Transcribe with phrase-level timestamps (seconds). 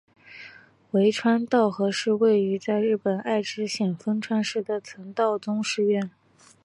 [0.89, 6.09] 丰川稻荷是位在日本爱知县丰川市的曹洞宗寺院。